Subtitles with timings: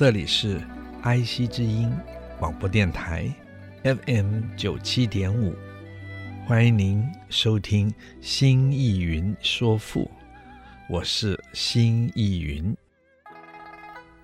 [0.00, 0.58] 这里是
[1.02, 1.94] I C 之音
[2.38, 3.30] 广播电台
[3.82, 5.54] FM 九七点五，
[6.46, 10.04] 欢迎您收听《新意云说赋》，
[10.88, 12.74] 我是新意云。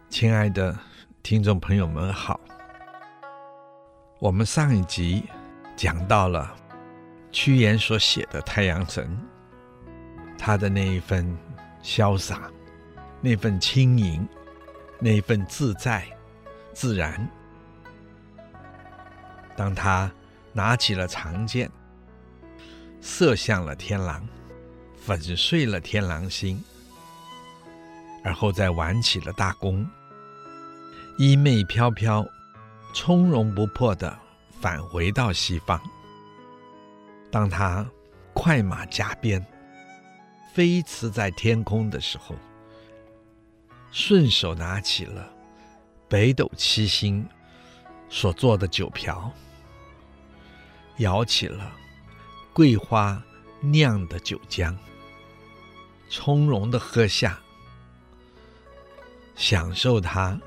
[0.09, 0.75] 亲爱的
[1.23, 2.41] 听众朋友们好，
[4.19, 5.24] 我们上一集
[5.77, 6.57] 讲到了
[7.30, 9.07] 屈原所写的《太阳神》，
[10.38, 11.37] 他的那一份
[11.82, 12.51] 潇洒，
[13.21, 14.27] 那份轻盈。
[14.99, 16.07] 那份自在、
[16.73, 17.29] 自然。
[19.57, 20.11] 当他
[20.53, 21.71] 拿起了长剑，
[23.01, 24.27] 射向了天狼，
[24.97, 26.63] 粉碎了天狼星，
[28.25, 29.87] 而后再挽起了大弓，
[31.19, 32.27] 衣袂飘飘、
[32.95, 34.19] 从容不迫地
[34.60, 35.81] 返回到西方。
[37.31, 37.87] 当他
[38.35, 39.45] 快马加鞭，
[40.55, 42.35] 飞驰在天空的时候，
[43.90, 45.32] 顺手拿起了
[46.09, 47.26] 北斗七星
[48.09, 49.32] 所做的酒瓢，
[50.98, 51.73] 舀起了
[52.52, 53.23] 桂花
[53.60, 54.76] 酿的酒浆，
[56.09, 57.38] 从容的喝下，
[59.34, 60.38] 享受它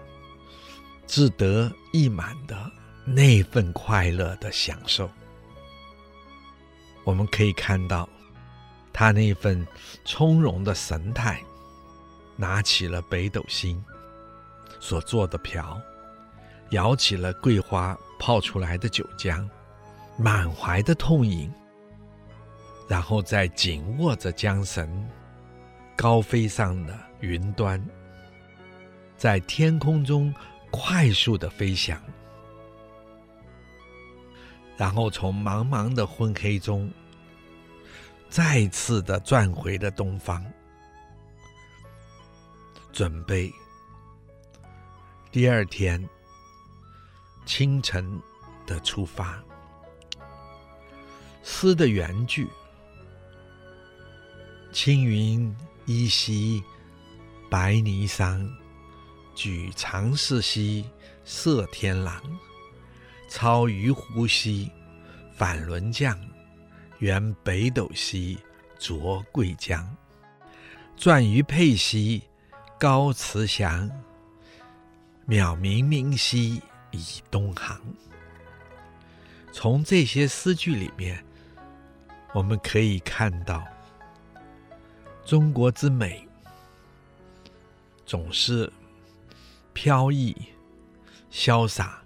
[1.05, 2.71] 自得意满的
[3.03, 5.09] 那份快乐的享受。
[7.03, 8.07] 我们可以看到
[8.93, 9.65] 他那份
[10.05, 11.43] 从容的神态。
[12.39, 13.83] 拿起了北斗星
[14.79, 15.77] 所做的瓢，
[16.69, 19.45] 舀起了桂花泡出来的酒浆，
[20.17, 21.51] 满怀的痛饮，
[22.87, 25.05] 然后再紧握着缰绳，
[25.97, 27.85] 高飞上了云端，
[29.17, 30.33] 在天空中
[30.71, 32.01] 快速的飞翔，
[34.77, 36.89] 然后从茫茫的昏黑中，
[38.29, 40.41] 再次的转回了东方。
[42.91, 43.53] 准备
[45.31, 46.03] 第二天
[47.45, 48.19] 清晨
[48.65, 49.41] 的出发。
[51.43, 52.47] 诗的原句
[54.73, 55.55] ：“青云
[55.85, 56.63] 依稀，
[57.49, 58.47] 白霓裳，
[59.33, 60.85] 举长赐兮，
[61.25, 62.21] 射天狼。
[63.27, 64.71] 操鱼壶兮，
[65.35, 66.19] 反轮降，
[66.99, 68.37] 悬北斗兮，
[68.79, 69.85] 濯桂浆。
[70.97, 72.21] 转鱼佩兮。”
[72.79, 73.91] 高辞翔，
[75.27, 77.77] 渺冥冥兮以东航。
[79.51, 81.21] 从这些诗句里面，
[82.33, 83.67] 我们可以看到，
[85.25, 86.25] 中国之美
[88.05, 88.71] 总是
[89.73, 90.33] 飘逸、
[91.29, 92.01] 潇洒、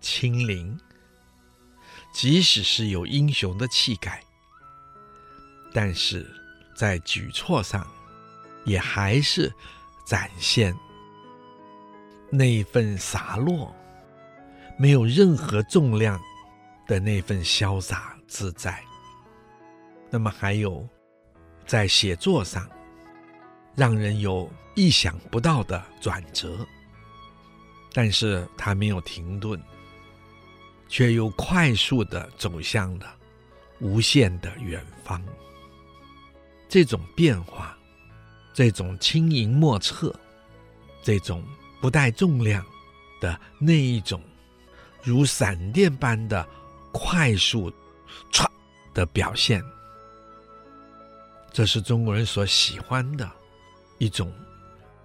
[0.00, 0.78] 轻灵，
[2.12, 4.22] 即使是有英雄的气概，
[5.72, 6.24] 但是
[6.76, 7.84] 在举措上。
[8.64, 9.52] 也还是
[10.06, 10.74] 展现
[12.30, 13.74] 那份洒落，
[14.78, 16.20] 没有任何重量
[16.86, 18.82] 的那份潇洒自在。
[20.10, 20.86] 那么还有
[21.66, 22.68] 在写作上，
[23.74, 26.66] 让人有意想不到的转折，
[27.92, 29.60] 但是他没有停顿，
[30.88, 33.14] 却又快速的走向了
[33.80, 35.22] 无限的远方。
[36.68, 37.76] 这种变化。
[38.54, 40.14] 这种轻盈莫测，
[41.02, 41.44] 这种
[41.80, 42.64] 不带重量
[43.20, 44.22] 的那一种，
[45.02, 46.46] 如闪电般的
[46.92, 47.68] 快速
[48.32, 48.46] 唰
[48.94, 49.60] 的表现，
[51.52, 53.28] 这是中国人所喜欢的
[53.98, 54.32] 一种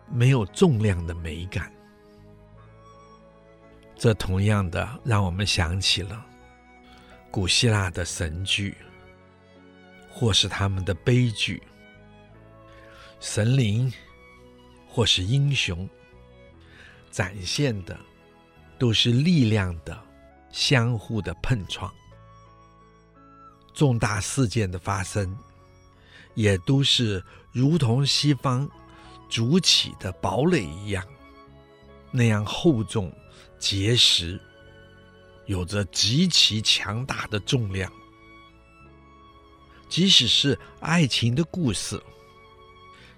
[0.08, 1.74] 没有重量的美感。
[3.98, 6.24] 这同样的让我们想起了
[7.32, 8.78] 古希腊的神剧，
[10.08, 11.62] 或是他们的悲剧。
[13.20, 13.92] 神灵，
[14.88, 15.88] 或是英雄，
[17.12, 18.00] 展现的
[18.78, 20.02] 都是力量的
[20.52, 21.94] 相互的碰撞。
[23.74, 25.38] 重大事件的发生，
[26.34, 28.70] 也都是如同西方
[29.30, 31.06] 筑起的堡垒一样，
[32.12, 33.14] 那样厚重、
[33.58, 34.40] 结实，
[35.46, 37.92] 有着极其强大的重量。
[39.90, 42.02] 即使是爱情的故事，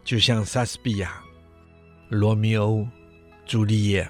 [0.04, 1.22] 就像莎士比亚、
[2.10, 2.88] 罗密欧、
[3.46, 4.10] 朱丽叶，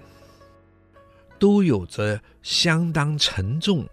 [1.38, 3.88] 都有着相当沉重，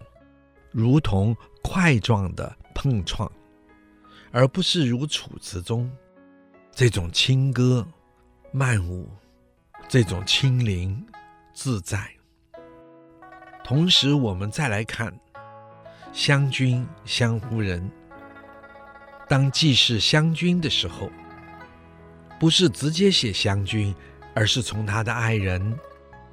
[0.70, 3.30] 如同块状的碰撞，
[4.30, 5.90] 而不是如楚辞中
[6.72, 7.86] 这种轻歌
[8.52, 9.10] 曼舞，
[9.88, 11.04] 这种轻灵
[11.52, 12.08] 自在。
[13.64, 15.12] 同时，我们再来看
[16.12, 17.90] 湘君、湘夫人。
[19.28, 21.10] 当既是湘君的时候，
[22.38, 23.94] 不是直接写湘君，
[24.34, 25.78] 而是从他的爱人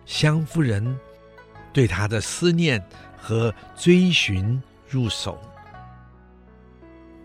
[0.06, 0.98] 湘夫人
[1.74, 2.84] 对他的思念
[3.18, 5.42] 和追寻入手。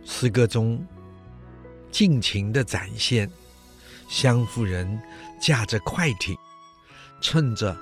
[0.05, 0.85] 诗歌中
[1.91, 3.31] 尽情地展现
[4.09, 5.01] 湘夫人
[5.41, 6.37] 驾着快艇，
[7.21, 7.77] 趁着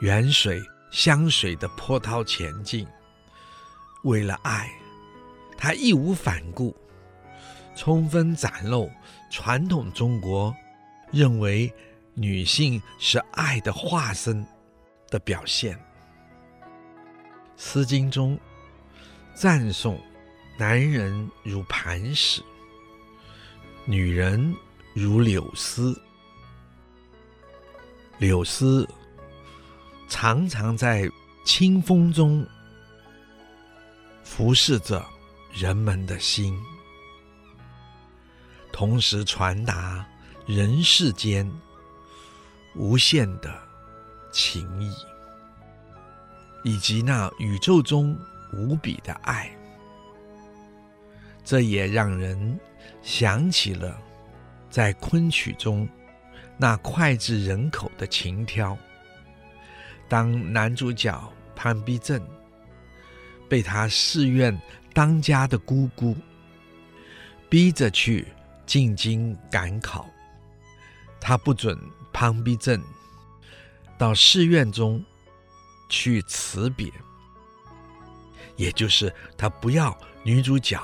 [0.00, 0.60] 远水
[0.90, 2.86] 湘水的波涛前进，
[4.02, 4.68] 为了爱，
[5.56, 6.76] 她义无反顾。
[7.74, 8.90] 充分展露
[9.32, 10.54] 传统中国
[11.10, 11.72] 认为
[12.12, 14.46] 女性是爱的化身
[15.08, 15.74] 的表现。
[17.56, 18.38] 《诗经》中
[19.32, 19.98] 赞颂
[20.58, 22.42] 男人如磐石，
[23.86, 24.54] 女人
[24.92, 25.98] 如柳丝。
[28.18, 28.86] 柳丝
[30.10, 31.10] 常常在
[31.46, 32.46] 清风中
[34.22, 35.02] 拂拭着
[35.54, 36.54] 人们的心。
[38.72, 40.04] 同时传达
[40.46, 41.48] 人世间
[42.74, 43.52] 无限的
[44.32, 44.92] 情谊，
[46.64, 48.18] 以及那宇宙中
[48.52, 49.54] 无比的爱。
[51.44, 52.58] 这也让人
[53.02, 54.00] 想起了
[54.70, 55.86] 在昆曲中
[56.56, 58.76] 那脍炙人口的情挑。
[60.08, 62.20] 当男主角潘必正
[63.48, 64.58] 被他寺院
[64.94, 66.16] 当家的姑姑
[67.50, 68.26] 逼着去。
[68.72, 70.08] 进京赶考，
[71.20, 71.78] 他不准
[72.10, 72.82] 潘必正
[73.98, 75.04] 到寺院中
[75.90, 76.90] 去辞别，
[78.56, 80.82] 也就是他不要女主角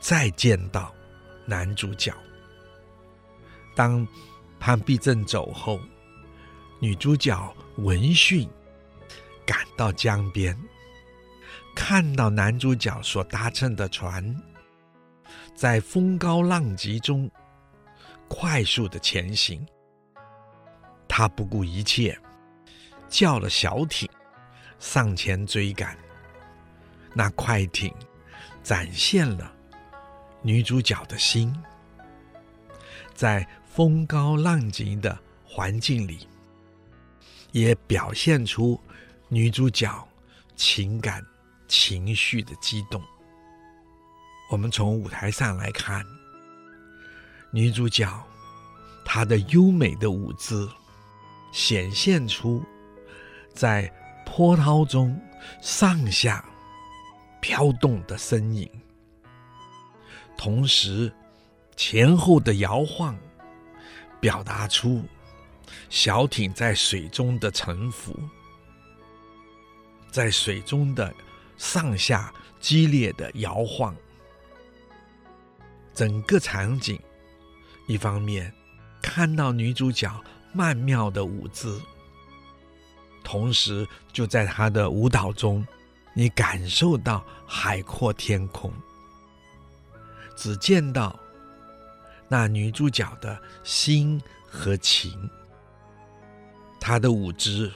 [0.00, 0.90] 再见到
[1.44, 2.14] 男主角。
[3.76, 4.08] 当
[4.58, 5.78] 潘必正走后，
[6.80, 8.48] 女主角闻讯
[9.44, 10.58] 赶到江边，
[11.74, 14.34] 看到男主角所搭乘的船。
[15.54, 17.30] 在风高浪急中
[18.28, 19.64] 快速的前行，
[21.06, 22.18] 他不顾一切，
[23.08, 24.08] 叫了小艇
[24.78, 25.96] 上前追赶。
[27.14, 27.94] 那快艇
[28.62, 29.54] 展现了
[30.40, 31.54] 女主角的心，
[33.14, 36.26] 在风高浪急的环境里，
[37.52, 38.80] 也表现出
[39.28, 40.08] 女主角
[40.56, 41.24] 情感
[41.68, 43.02] 情绪的激动。
[44.52, 46.04] 我们从舞台上来看，
[47.50, 48.06] 女主角
[49.02, 50.68] 她的优美的舞姿，
[51.54, 52.62] 显现出
[53.54, 53.90] 在
[54.26, 55.18] 波涛中
[55.62, 56.44] 上下
[57.40, 58.70] 飘动的身影，
[60.36, 61.10] 同时
[61.74, 63.16] 前后的摇晃，
[64.20, 65.02] 表达出
[65.88, 68.14] 小艇在水中的沉浮，
[70.10, 71.10] 在水中的
[71.56, 73.96] 上下激烈的摇晃。
[75.94, 76.98] 整个场景，
[77.86, 78.52] 一方面
[79.02, 80.08] 看到女主角
[80.52, 81.80] 曼妙的舞姿，
[83.22, 85.66] 同时就在她的舞蹈中，
[86.14, 88.72] 你感受到海阔天空。
[90.34, 91.18] 只见到
[92.26, 95.28] 那女主角的心和情，
[96.80, 97.70] 她的舞姿，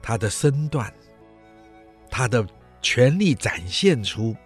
[0.00, 0.92] 她的身段，
[2.08, 2.46] 她的
[2.80, 4.36] 全力展现出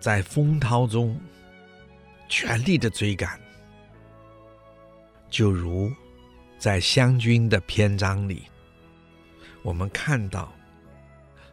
[0.00, 1.18] 在风涛中。
[2.28, 3.40] 全力的追赶，
[5.30, 5.90] 就如
[6.58, 8.44] 在湘军的篇章里，
[9.62, 10.52] 我们看到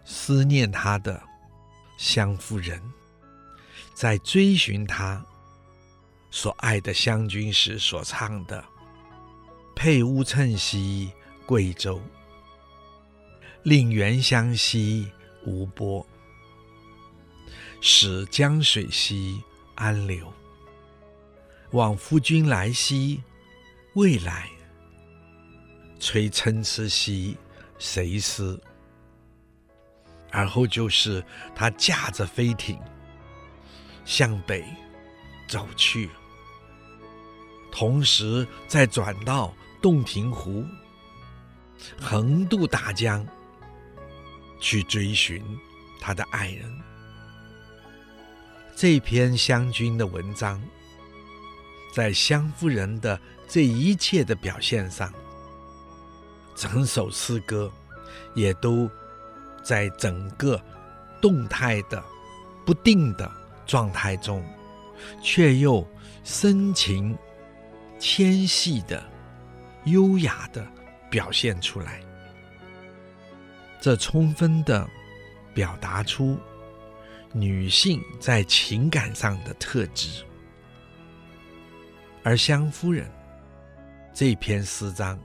[0.03, 1.21] 思念他的
[1.97, 2.81] 湘夫人，
[3.93, 5.25] 在追寻他
[6.29, 8.63] 所爱的湘军时所唱的
[9.75, 11.09] “佩乌乘兮
[11.45, 12.01] 贵州，
[13.63, 15.09] 令原乡兮
[15.45, 16.05] 无波，
[17.79, 19.41] 使江水兮
[19.75, 20.31] 安流。”
[21.71, 23.21] 望夫君来兮，
[23.95, 24.43] 未来；
[25.99, 27.37] 催参差兮，
[27.77, 28.61] 谁思？
[30.31, 31.23] 而后就是
[31.55, 32.77] 他驾着飞艇
[34.03, 34.65] 向北
[35.47, 36.09] 走去，
[37.71, 40.65] 同时再转到洞庭湖，
[41.99, 43.25] 横渡大江，
[44.59, 45.43] 去追寻
[46.01, 46.69] 他的爱人。
[48.75, 50.61] 这篇湘君的文章，
[51.95, 55.09] 在湘夫人的这一切的表现上，
[56.53, 57.71] 整首诗歌
[58.33, 58.89] 也都
[59.63, 60.61] 在整个
[61.21, 62.03] 动态的、
[62.65, 63.31] 不定的
[63.65, 64.43] 状态中，
[65.23, 65.87] 却又
[66.21, 67.17] 深情、
[67.97, 69.01] 纤细的、
[69.85, 70.67] 优雅的
[71.09, 72.01] 表现出来。
[73.79, 74.85] 这充分的
[75.53, 76.37] 表达出
[77.31, 80.25] 女性在情感上的特质，
[82.25, 83.07] 而湘夫人
[84.11, 85.19] 这篇诗章，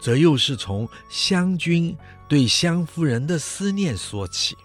[0.00, 1.96] 则又是从湘君
[2.28, 4.56] 对湘夫人的思念说起，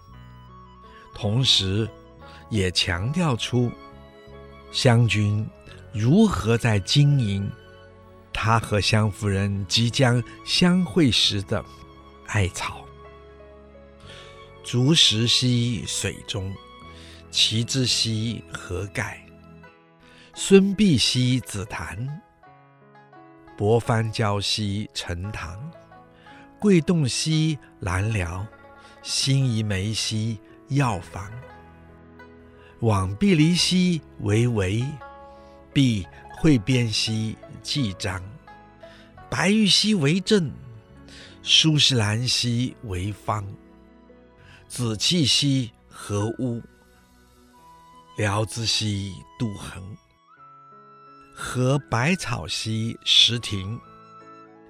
[1.12, 1.88] 同时
[2.48, 3.72] 也强调出
[4.70, 5.44] 湘君
[5.92, 7.50] 如何在经营
[8.32, 11.62] 他和湘夫人即将相会时的。
[12.26, 12.84] 艾草，
[14.62, 16.54] 竹石兮水中，
[17.32, 19.23] 其之兮何盖？
[20.36, 22.20] 孙璧溪紫檀，
[23.56, 25.70] 薄番椒溪陈塘，
[26.58, 28.44] 桂洞溪兰寮，
[29.00, 31.30] 辛夷梅溪药房。
[32.80, 34.84] 往碧离溪为围，
[35.72, 36.04] 避
[36.36, 38.20] 会边溪既张，
[39.30, 40.52] 白玉溪为镇。
[41.44, 43.46] 苏士兰溪为方，
[44.66, 46.60] 紫气溪何屋？
[48.18, 49.96] 辽之溪杜衡，
[51.34, 53.78] 和百草溪石亭，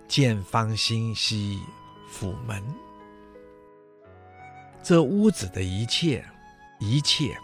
[0.09, 1.61] 见芳馨溪
[2.09, 2.65] 府门。
[4.83, 6.25] 这屋子的一切，
[6.81, 7.37] 一切，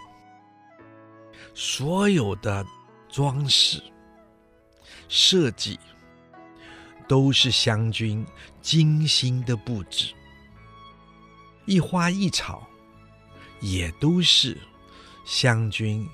[1.55, 2.65] 所有的
[3.09, 3.83] 装饰
[5.09, 5.79] 设计。
[7.09, 8.25] 都是湘君
[8.63, 10.15] 精心的布置，
[11.67, 12.65] 一花一草，
[13.59, 14.57] 也都是
[15.25, 16.09] 湘君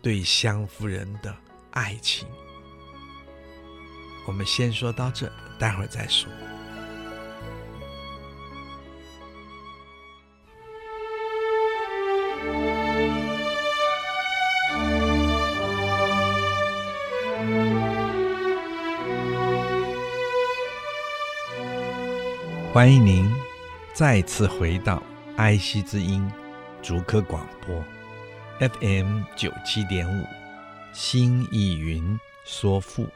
[0.00, 1.36] 对湘夫人的
[1.72, 2.28] 爱情。
[4.26, 6.30] 我们先说到这，待会儿再说。
[22.72, 23.28] 欢迎您
[23.92, 25.02] 再次回到
[25.36, 26.30] 爱惜之音
[26.80, 27.84] 竹科广播
[28.60, 30.24] FM 九七点五，
[30.92, 33.06] 新意云说赋，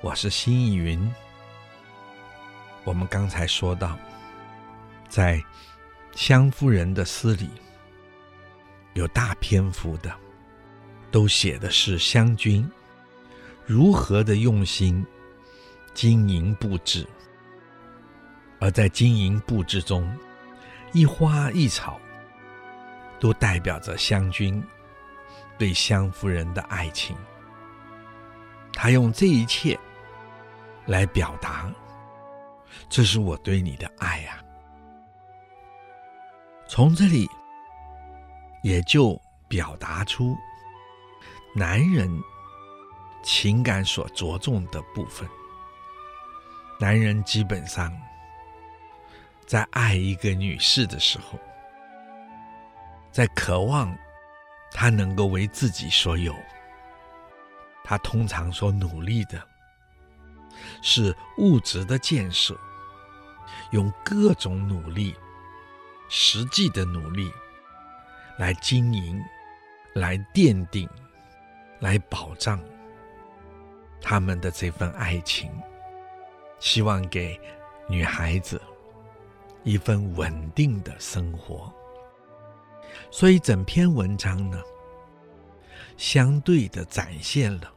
[0.00, 1.12] 我是新意云。
[2.84, 3.98] 我们刚才说到，
[5.08, 5.42] 在
[6.12, 7.50] 湘夫人的诗里，
[8.92, 10.14] 有大篇幅的
[11.10, 12.70] 都写的是湘君
[13.66, 15.04] 如何的用心
[15.92, 17.04] 经营布置。
[18.60, 20.08] 而在经营布置中，
[20.92, 22.00] 一花一草
[23.18, 24.62] 都代表着湘君
[25.58, 27.16] 对湘夫人的爱情。
[28.72, 29.78] 他用这一切
[30.86, 31.72] 来表达，
[32.88, 34.42] 这是我对你的爱呀。
[36.66, 37.28] 从这里
[38.62, 40.36] 也就表达出
[41.54, 42.10] 男人
[43.22, 45.28] 情感所着重的部分。
[46.80, 47.92] 男人基本上。
[49.46, 51.38] 在爱一个女士的时候，
[53.12, 53.94] 在渴望
[54.74, 56.34] 她能够为自己所有，
[57.84, 59.40] 他通常所努力的
[60.82, 62.58] 是物质的建设，
[63.70, 65.14] 用各种努力、
[66.08, 67.32] 实际的努力
[68.36, 69.22] 来经营、
[69.94, 70.88] 来奠定、
[71.78, 72.60] 来保障
[74.00, 75.50] 他们的这份爱情，
[76.58, 77.40] 希望给
[77.88, 78.60] 女孩子。
[79.62, 81.72] 一份稳定的生活，
[83.10, 84.60] 所以整篇文章呢，
[85.96, 87.72] 相对的展现了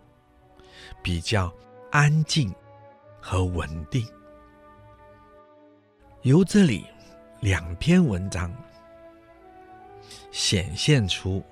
[1.04, 1.54] 比较
[1.92, 2.54] 安静
[3.22, 4.08] 和稳定。
[6.24, 6.86] 由这里
[7.40, 8.54] 两篇文章
[10.32, 11.44] 显现出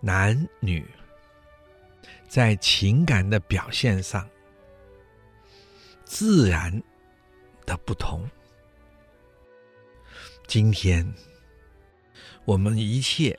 [0.00, 0.86] 男女
[2.28, 4.28] 在情感的表现上
[6.04, 6.82] 自然
[7.64, 8.28] 的不同。
[10.46, 11.10] 今天，
[12.44, 13.38] 我们一切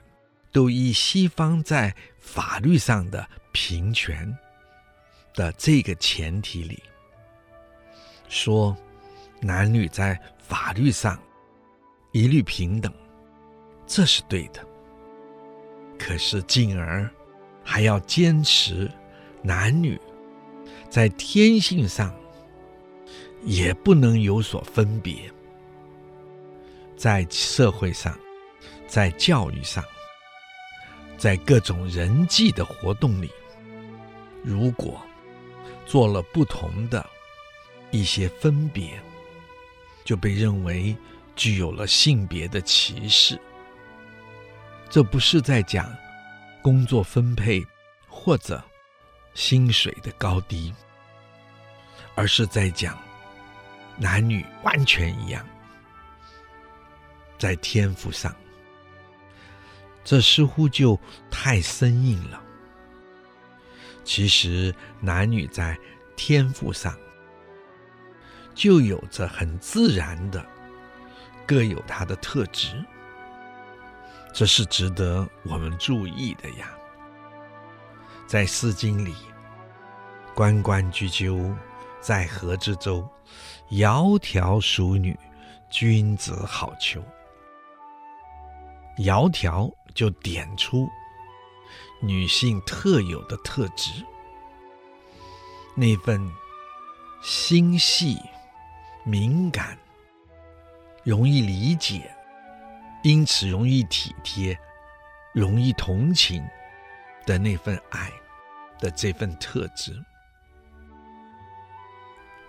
[0.51, 4.35] 都以西方在法律上的平权
[5.33, 6.81] 的这个前提里，
[8.27, 8.75] 说
[9.41, 11.19] 男女在法律上
[12.11, 12.91] 一律平等，
[13.85, 14.65] 这是对的。
[15.97, 17.09] 可是进而
[17.63, 18.91] 还要坚持
[19.41, 19.99] 男女
[20.89, 22.13] 在天性上
[23.43, 25.31] 也不能有所分别。
[26.97, 28.17] 在社会上，
[28.95, 29.83] 在教育上，
[31.17, 33.29] 在各种人际的活动里，
[34.41, 35.05] 如果
[35.85, 37.05] 做了不同的
[37.91, 38.97] 一些分别，
[40.05, 40.95] 就被认为
[41.35, 43.37] 具有了性别的歧视。
[44.89, 45.93] 这不是在讲
[46.61, 47.61] 工作分配
[48.07, 48.63] 或者
[49.33, 50.73] 薪水的高低，
[52.15, 52.97] 而是在讲
[53.97, 55.45] 男女完全一样，
[57.37, 58.33] 在天赋上，
[60.05, 60.97] 这似乎就
[61.29, 62.41] 太生硬了。
[64.05, 65.77] 其实男女在
[66.15, 66.95] 天赋上
[68.53, 70.45] 就有着很自然的
[71.47, 72.85] 各有它的特质。
[74.31, 76.69] 这是值得我们注意的呀。
[78.27, 79.15] 在《诗经》里
[80.35, 81.55] ，“关关雎鸠，
[81.99, 83.07] 在河之洲。
[83.71, 85.17] 窈窕淑女，
[85.69, 87.01] 君子好逑。
[88.97, 90.87] ”“窈窕”就点出
[92.01, 94.05] 女性特有的特质，
[95.73, 96.29] 那份
[97.23, 98.19] 心细、
[99.03, 99.75] 敏感、
[101.03, 102.11] 容易理解。
[103.03, 104.57] 因此，容易体贴、
[105.31, 106.43] 容易同情
[107.23, 108.11] 的那份爱
[108.79, 110.03] 的这份特质。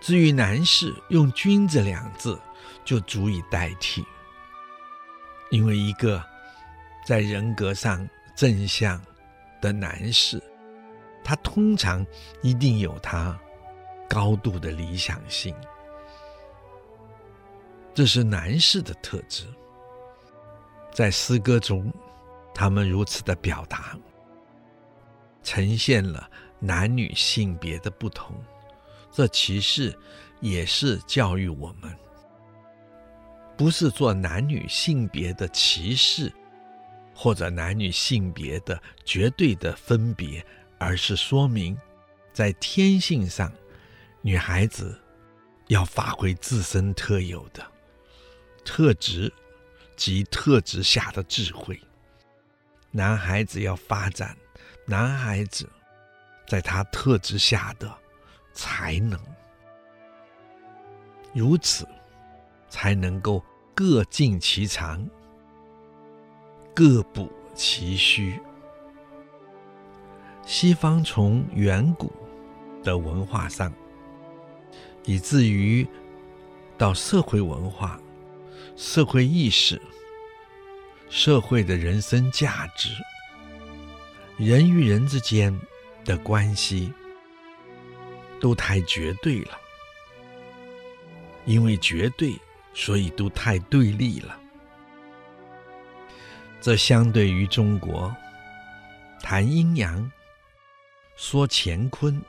[0.00, 2.40] 至于男士，用“君子”两字
[2.86, 4.02] 就足以代替，
[5.50, 6.24] 因为一个
[7.06, 9.00] 在人格上正向
[9.60, 10.42] 的男士，
[11.22, 12.04] 他通常
[12.42, 13.38] 一定有他
[14.08, 15.54] 高度的理想性，
[17.94, 19.46] 这是男士的特质。
[20.92, 21.94] 在诗歌中，
[22.52, 23.96] 他们如此的表达，
[25.44, 28.34] 呈现了男女性别的不同。
[29.12, 29.96] 这其实
[30.40, 31.96] 也是教育我们，
[33.56, 36.32] 不是做男女性别的歧视，
[37.16, 40.44] 或者男女性别的绝对的分别，
[40.78, 41.76] 而是说明，
[42.33, 43.50] 在天性上，
[44.20, 45.00] 女孩子
[45.68, 47.66] 要发挥自身特有的
[48.64, 49.33] 特质。
[49.96, 51.81] 及特质下的智慧，
[52.90, 54.37] 男孩子要发展
[54.85, 55.66] 男孩子
[56.46, 57.90] 在他特质下的
[58.52, 59.18] 才能，
[61.33, 61.88] 如此
[62.68, 63.42] 才能够
[63.74, 65.09] 各尽其长，
[66.76, 68.38] 各补其虚。
[70.44, 72.12] 西方从远古
[72.84, 73.72] 的文化上，
[75.06, 75.88] 以至于
[76.76, 77.98] 到社会文化。
[78.76, 79.80] 社会意识、
[81.08, 82.90] 社会的人生价值、
[84.36, 85.58] 人与人之间
[86.04, 86.92] 的关系，
[88.38, 89.58] 都太绝对了。
[91.46, 92.38] 因为绝对，
[92.74, 94.38] 所以都太对立了。
[96.66, 98.12] 这相对于中国
[99.22, 100.11] 谈阴阳、
[101.14, 102.20] 说乾坤、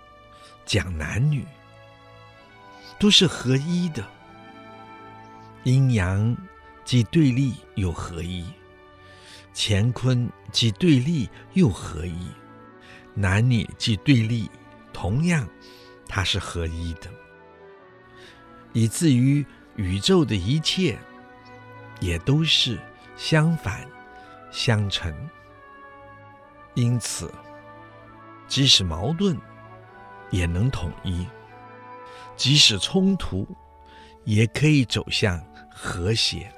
[0.64, 1.44] 讲男女，
[3.00, 4.08] 都是合一的。
[5.64, 6.38] 阴阳
[6.86, 8.46] 既对立又合一，
[9.56, 12.28] 乾坤既对立又合一，
[13.16, 14.48] 男女既对立，
[14.94, 15.50] 同样
[16.08, 17.10] 它是合一的，
[18.72, 19.44] 以至于
[19.78, 20.96] 宇宙的一切
[22.00, 22.78] 也都是
[23.16, 23.84] 相反
[24.52, 25.14] 相成。
[26.74, 27.34] 因此，
[28.48, 29.38] 即使矛盾
[30.30, 31.28] 也能统一，
[32.36, 33.48] 即使冲突
[34.24, 35.42] 也可以走向。
[35.80, 36.52] 和谐，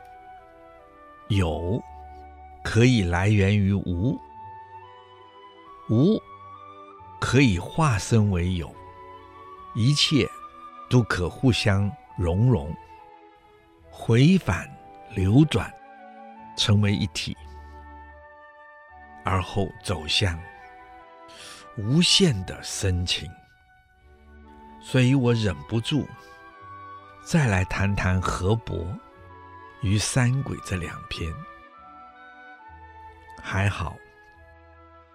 [1.28, 1.78] 有
[2.64, 4.18] 可以来源于无，
[5.90, 6.18] 无
[7.20, 8.74] 可以化身为有，
[9.76, 10.26] 一切
[10.90, 12.74] 都可互相融融，
[13.92, 14.74] 回返
[15.14, 15.70] 流转，
[16.56, 17.36] 成为一体，
[19.30, 20.38] 而后走向
[21.78, 23.30] 无限的深情。
[24.82, 26.08] 所以我忍不住
[27.24, 28.88] 再来谈谈河伯。
[29.82, 31.34] 与山鬼这两篇
[33.42, 33.96] 还好，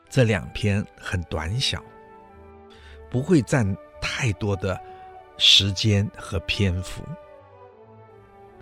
[0.08, 1.84] 这两篇很短小，
[3.10, 4.80] 不会占太多的
[5.36, 7.04] 时间和篇幅。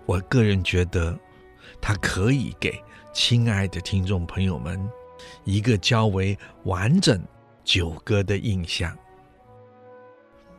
[0.05, 1.17] 我个人觉得，
[1.79, 4.77] 它可以给亲爱的听众朋友们
[5.43, 7.21] 一个较为完整
[7.63, 8.97] 九歌的印象，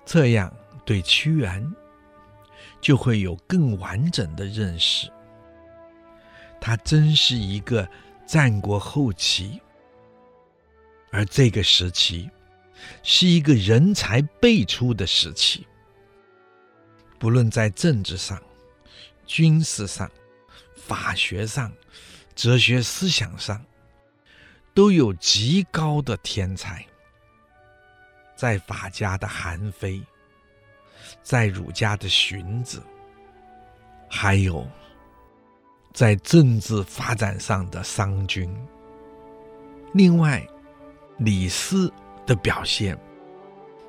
[0.04, 1.66] 这样对屈原
[2.80, 5.10] 就会有更完整的认识。
[6.60, 7.88] 他真是一个
[8.26, 9.60] 战国后期，
[11.10, 12.30] 而这个时期
[13.02, 15.66] 是一个人才辈出的时期。
[17.18, 18.42] 不论在政治上、
[19.26, 20.10] 军事上、
[20.74, 21.72] 法学上、
[22.34, 23.64] 哲学思想上，
[24.74, 26.84] 都有极高的天才，
[28.34, 30.02] 在法家的韩非，
[31.22, 32.82] 在儒家的荀子，
[34.10, 34.66] 还有
[35.92, 38.52] 在政治发展上的商君。
[39.92, 40.44] 另外，
[41.18, 41.92] 李斯
[42.26, 42.98] 的表现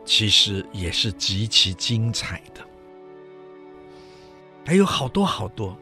[0.06, 2.63] 其实也是极其精彩的，
[4.63, 5.76] 还有好多好多。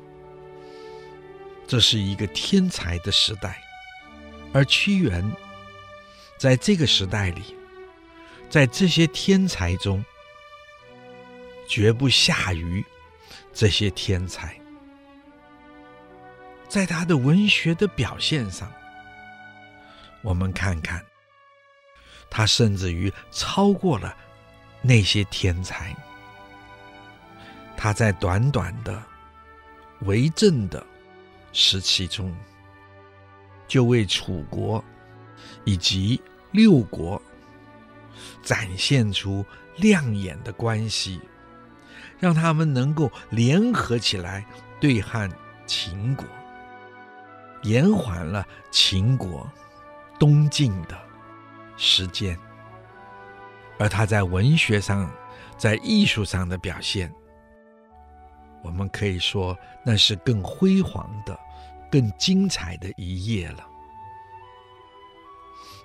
[1.67, 3.62] 这是一个天才的时代。
[4.53, 5.29] 而屈原
[6.37, 7.55] 在这个时代里，
[8.49, 10.05] 在这些天才中，
[11.67, 12.85] 绝不下于
[13.51, 14.55] 这些天才。
[16.69, 18.71] 在他的文学的表现上，
[20.21, 21.03] 我们看看，
[22.29, 24.15] 他甚至于超过了
[24.81, 25.95] 那些天才。
[27.75, 29.03] 他在短短的
[30.01, 30.85] 为政的
[31.51, 32.35] 时期中。
[33.73, 34.85] 就为楚国
[35.63, 37.19] 以及六国
[38.43, 39.43] 展现出
[39.77, 41.19] 亮眼的关系，
[42.19, 44.45] 让他们能够联合起来
[44.79, 45.27] 对抗
[45.65, 46.23] 秦国，
[47.63, 49.51] 延缓了秦国
[50.19, 50.95] 东进的
[51.75, 52.37] 时间。
[53.79, 55.11] 而他在文学上、
[55.57, 57.11] 在艺术上的表现，
[58.63, 61.35] 我们可以说那是更辉煌的。
[61.93, 63.63] 更精彩的一页了。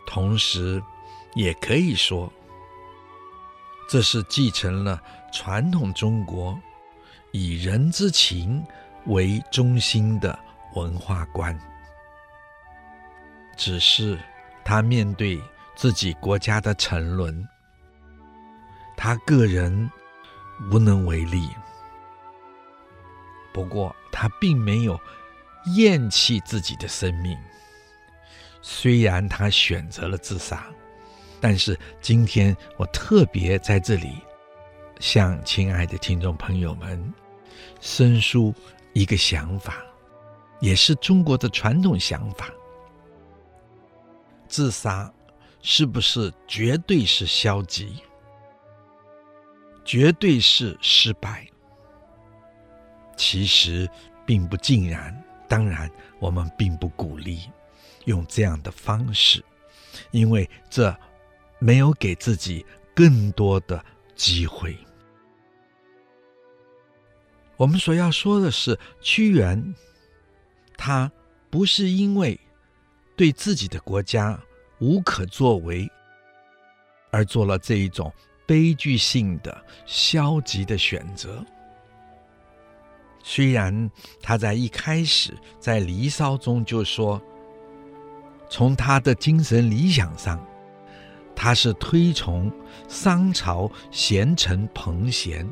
[0.06, 0.82] 同时，
[1.34, 2.32] 也可以说，
[3.90, 4.98] 这是继承了
[5.30, 6.58] 传统中国
[7.30, 8.64] 以人之情
[9.04, 10.38] 为中心的
[10.76, 11.54] 文化观。
[13.54, 14.18] 只是
[14.64, 15.38] 他面对
[15.76, 17.46] 自己国家的沉沦，
[18.96, 19.90] 他个人
[20.72, 21.50] 无能为力。
[23.52, 24.98] 不过，他并没有。
[25.66, 27.38] 厌弃自己的生命，
[28.62, 30.66] 虽然他选择了自杀，
[31.40, 34.18] 但是今天我特别在这里
[34.98, 37.12] 向亲爱的听众朋友们
[37.80, 38.54] 申诉
[38.94, 39.82] 一个想法，
[40.60, 42.50] 也是中国的传统想法：
[44.48, 45.12] 自杀
[45.60, 48.02] 是不是绝对是消极，
[49.84, 51.46] 绝对是失败？
[53.16, 53.88] 其实
[54.24, 55.24] 并不尽然。
[55.48, 57.50] 当然，我们并不鼓励
[58.04, 59.42] 用这样的方式，
[60.10, 60.94] 因为这
[61.58, 63.82] 没有给自己更多的
[64.14, 64.76] 机会。
[67.56, 69.74] 我们所要说的是，屈原
[70.76, 71.10] 他
[71.50, 72.38] 不是因为
[73.16, 74.38] 对自己的国家
[74.78, 75.90] 无可作为
[77.10, 78.12] 而做了这一种
[78.46, 81.44] 悲剧性的消极的选择。
[83.22, 83.90] 虽然
[84.22, 87.20] 他在一开始在《离骚》中就说，
[88.48, 90.42] 从他的精神理想上，
[91.36, 92.50] 他是推崇
[92.88, 95.48] 商朝贤臣彭贤，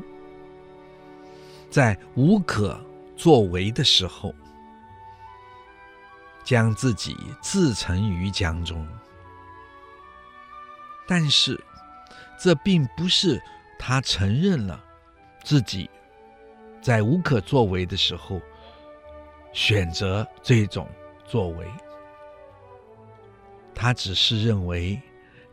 [1.69, 2.79] 在无可
[3.15, 4.33] 作为的时候，
[6.43, 8.87] 将自己自沉于江中。
[11.07, 11.63] 但是，
[12.39, 13.41] 这并不是
[13.77, 14.83] 他承认了
[15.43, 15.89] 自己。
[16.87, 18.39] 在无可作为的时候，
[19.51, 20.87] 选择这种
[21.25, 21.67] 作为，
[23.75, 24.97] 他只是认为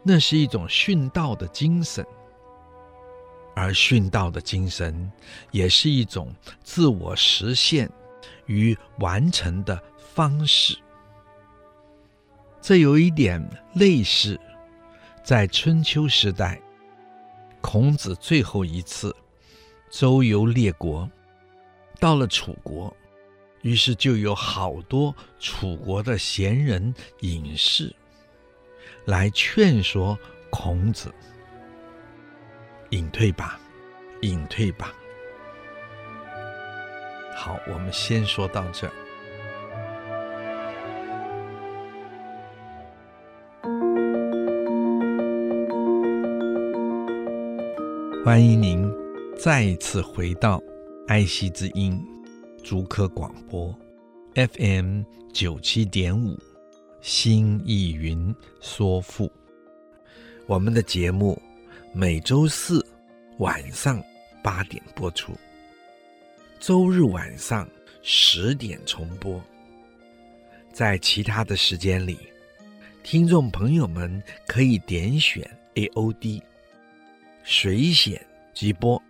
[0.05, 2.07] 那是一种殉道的精神，
[3.53, 5.11] 而殉道的精神
[5.51, 7.91] 也是一种自我实现
[8.47, 10.79] 与完成的方式。
[12.63, 13.45] 这有一点
[13.75, 14.39] 类似
[15.25, 16.63] 在春秋时代，
[17.61, 19.13] 孔子最后一次
[19.91, 21.11] 周游列国。
[22.05, 22.95] 到了楚国，
[23.63, 27.91] 于是就有好多楚国的贤人隐士
[29.07, 30.19] 来劝说
[30.51, 31.11] 孔子
[32.93, 33.59] ：“隐退吧，
[34.21, 34.93] 隐退吧。”
[37.35, 38.93] 好，我们先说到这儿。
[48.23, 48.93] 欢迎您
[49.39, 50.63] 再一次回到。
[51.07, 52.03] 爱惜之音，
[52.63, 53.79] 竹科广播
[54.35, 55.03] ，FM
[55.35, 56.39] 九七点五，
[57.03, 59.31] 新意云说赋。
[60.47, 61.41] 我们的节目
[61.93, 62.85] 每周四
[63.37, 64.03] 晚上
[64.43, 65.35] 八点播出，
[66.59, 67.69] 周日晚上
[68.01, 69.39] 十点重播。
[70.73, 72.19] 在其他的时间里，
[73.03, 76.41] 听众朋友们可以点选 AOD
[77.45, 78.19] 随选
[78.55, 79.01] 即播。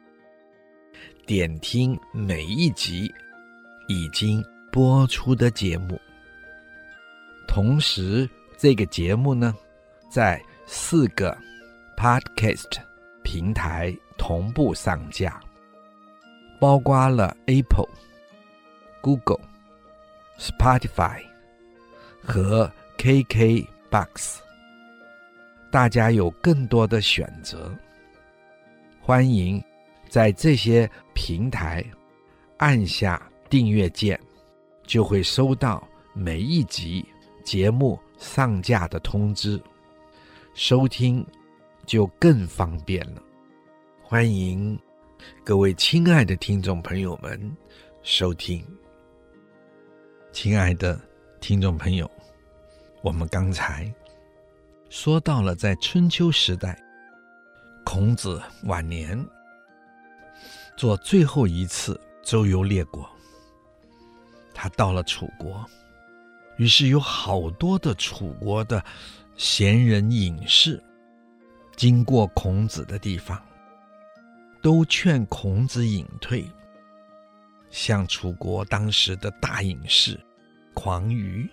[1.26, 3.12] 点听每一集
[3.88, 5.98] 已经播出的节目，
[7.48, 9.54] 同时这个节目呢，
[10.10, 11.34] 在四个
[11.96, 12.78] Podcast
[13.22, 15.40] 平台同步上架，
[16.60, 17.88] 包括了 Apple、
[19.00, 19.40] Google、
[20.38, 21.22] Spotify
[22.22, 24.40] 和 KKBox，
[25.70, 27.72] 大家有更多的选择。
[29.00, 29.62] 欢迎
[30.14, 31.84] 在这些平台
[32.58, 34.16] 按下订阅键，
[34.86, 37.04] 就会收到每一集
[37.42, 39.60] 节目上架的通知，
[40.54, 41.26] 收听
[41.84, 43.20] 就更方便了。
[44.04, 44.78] 欢迎
[45.42, 47.52] 各位亲爱的听众朋友们
[48.04, 48.64] 收听。
[50.30, 50.96] 亲爱的
[51.40, 52.08] 听众朋友，
[53.02, 53.92] 我们刚才
[54.88, 56.80] 说到了在春秋时代，
[57.84, 59.18] 孔子晚年
[60.76, 63.08] 做最后一次周游列国，
[64.52, 65.64] 他到了楚国。
[66.56, 68.84] 于是有好多的楚国的
[69.36, 70.82] 贤人隐士，
[71.74, 73.40] 经过孔子的地方，
[74.62, 76.48] 都劝孔子隐退。
[77.70, 80.18] 像楚国当时的大隐士
[80.74, 81.48] 誑舆，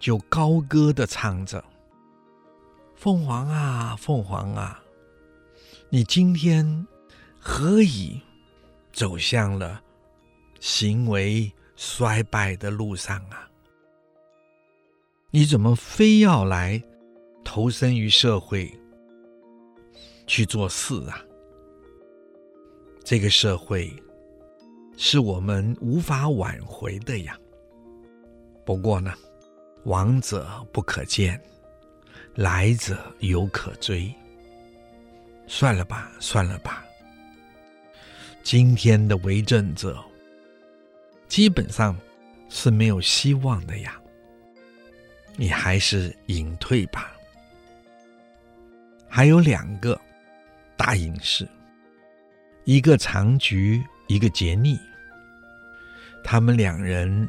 [0.00, 1.64] 就高歌的唱着
[2.96, 4.82] ：“凤凰啊，凤凰啊，
[5.88, 6.84] 你今天
[7.46, 8.18] 何以
[8.90, 9.82] 走向了
[10.60, 13.48] 行为衰败的路上啊？”
[15.30, 16.82] 你怎么非要来
[17.44, 18.72] 投身于社会
[20.26, 21.22] 去做事啊？
[23.04, 23.92] 这个社会
[24.96, 27.38] 是我们无法挽回的呀。
[28.64, 29.12] 不过呢，
[29.84, 31.38] 往者不可见，
[32.36, 34.10] 来者犹可追。
[35.46, 36.82] 算了吧，算了吧。
[38.44, 39.98] 今天的为政者
[41.28, 41.96] 基本上
[42.50, 43.98] 是没有希望的呀。
[45.34, 47.10] 你还是隐退吧。
[49.08, 49.98] 还有两个
[50.76, 51.48] 大隐士，
[52.64, 54.78] 一个长菊，一个桀溺。
[56.22, 57.28] 他们两人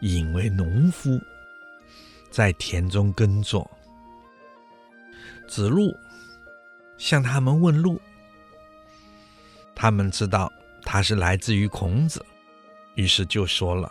[0.00, 1.20] 隐为农夫，
[2.30, 3.70] 在田中耕作。
[5.46, 5.94] 子路
[6.96, 8.00] 向他们问路，
[9.80, 12.24] 他们知道他是来自于孔子，
[12.96, 13.90] 于是就说了：“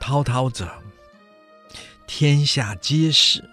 [0.00, 0.68] 滔滔者。”
[2.04, 3.48] 天下皆是，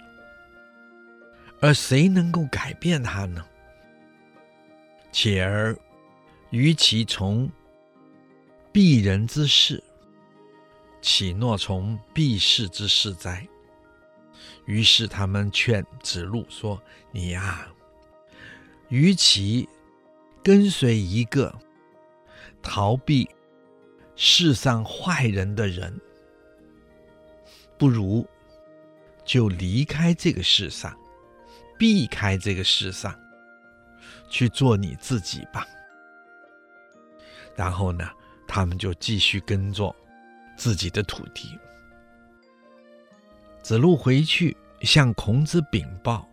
[1.59, 3.45] 而谁能够改变他呢？
[5.11, 5.77] 且而
[6.49, 7.47] 与其从
[8.71, 9.83] 鄙人之事，
[10.99, 13.47] 岂诺从鄙士之事哉？
[14.65, 17.67] 于是他们劝子路说：“你呀、啊，
[18.89, 19.67] 与其
[20.43, 21.53] 跟随一个
[22.61, 23.29] 逃避
[24.15, 25.99] 世上坏人的人，
[27.77, 28.27] 不如。”
[29.25, 30.93] 就离开这个世上，
[31.79, 33.17] 避开这个世上，
[34.27, 35.65] 去做你自己吧。
[37.55, 38.05] 然后呢，
[38.45, 39.95] 他们就继续耕作
[40.57, 41.57] 自己的土地。
[43.61, 46.27] 子路回去向孔子禀报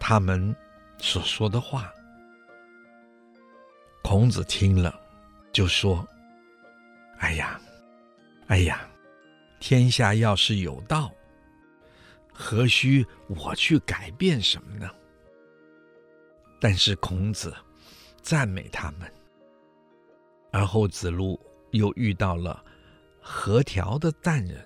[0.00, 0.52] 他们
[0.98, 1.92] 所说的话，
[4.08, 5.00] 孔子听了
[5.52, 6.06] 就说
[7.18, 7.60] ：“哎呀，
[8.46, 8.88] 哎呀，
[9.58, 11.12] 天下要是有道。”
[12.32, 14.88] 何须我去改变什么呢？
[16.60, 17.52] 但是孔子
[18.22, 19.12] 赞美他们。
[20.52, 21.40] 而后子路
[21.72, 22.64] 又遇到了
[23.20, 24.64] 河条的旦人，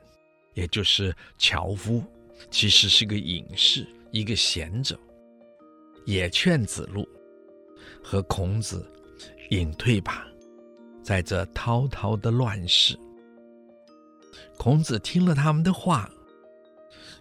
[0.52, 2.04] 也就是樵夫，
[2.50, 5.00] 其实是个隐士，一个贤者，
[6.04, 7.08] 也劝子路
[8.04, 8.86] 和孔子
[9.50, 10.26] 隐退吧，
[11.02, 12.98] 在这滔滔的乱世。
[14.56, 16.10] 孔子听了他们的话。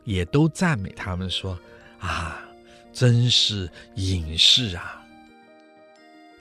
[0.06, 1.60] 也都赞美他们说
[2.00, 2.42] ：“啊，
[2.92, 5.06] 真是隐士啊！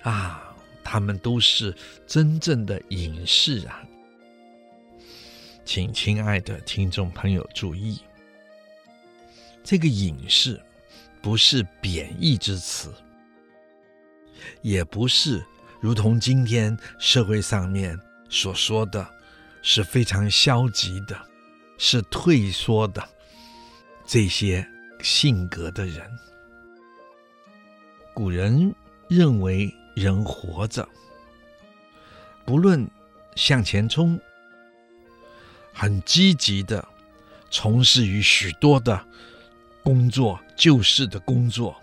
[0.04, 1.74] 啊，他们都是
[2.06, 3.84] 真正的隐士啊！”
[5.66, 8.00] 请亲爱的听众朋友注意，
[9.62, 10.58] 这个隐士
[11.20, 12.90] 不是贬义之词，
[14.62, 15.44] 也不是
[15.80, 19.08] 如同今天社会上面所说的，
[19.62, 21.16] 是非常消极的，
[21.76, 23.08] 是退缩的。
[24.04, 24.66] 这些
[25.02, 26.10] 性格的人，
[28.14, 28.74] 古人
[29.06, 30.88] 认为人活着，
[32.44, 32.88] 不论
[33.36, 34.18] 向前冲，
[35.72, 36.86] 很积极的
[37.50, 39.06] 从事于许多的
[39.84, 41.76] 工作，救世的工作，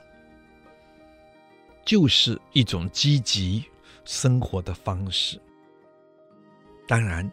[1.86, 3.64] 就是一种积极
[4.06, 5.38] 生活的方式。
[6.88, 7.30] 当然，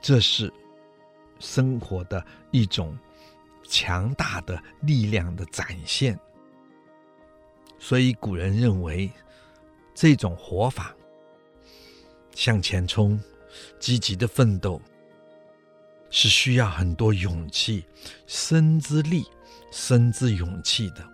[0.00, 0.52] 这是
[1.38, 2.94] 生活的一种。
[3.70, 6.18] 强大的力量的展现。
[7.78, 9.12] 所以古人认为，
[9.94, 10.96] 这种活法
[12.34, 13.20] 向前冲、
[13.78, 14.80] 积极的奋斗，
[16.08, 17.84] 是需要很多勇气、
[18.26, 19.22] 身之力、
[19.70, 21.06] 身之勇气的，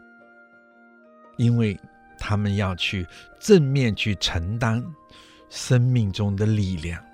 [1.37, 1.77] 因为
[2.27, 3.07] 他们要去
[3.39, 4.83] 正面去承担
[5.51, 7.05] 生命中的力量。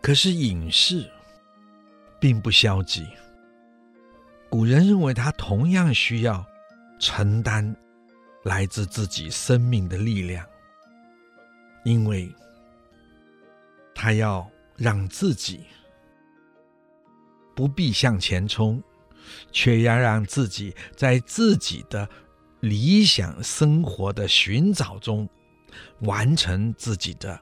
[0.00, 1.06] 可是隐士
[2.18, 3.06] 并不消极，
[4.48, 6.42] 古人认为他同样需要
[6.98, 7.76] 承担
[8.42, 10.46] 来自自己生命的力量，
[11.84, 12.34] 因为
[13.94, 15.66] 他要让自己
[17.54, 18.82] 不必向前冲，
[19.52, 22.08] 却要让自己在自己的
[22.62, 25.28] 理想生活的寻找中
[26.00, 27.38] 完成自己的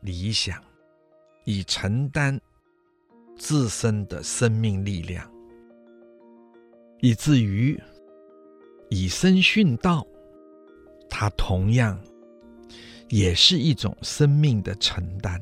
[0.00, 0.62] 理想。
[1.46, 2.40] 以承担
[3.36, 5.30] 自身的生命力量，
[7.00, 7.78] 以至于
[8.88, 10.06] 以身殉道，
[11.10, 12.00] 它同样
[13.10, 15.38] 也是一种生命的承担，